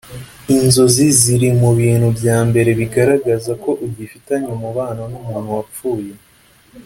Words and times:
Inzozi 0.55 1.05
ziri 1.19 1.49
mu 1.61 1.69
bintu 1.79 2.07
bya 2.17 2.37
mbere 2.47 2.69
bigaragaza 2.79 3.51
ko 3.63 3.69
ugifitanye 3.85 4.47
umubano 4.55 5.01
n’umuntu 5.11 5.49
wapfuye 5.57 6.13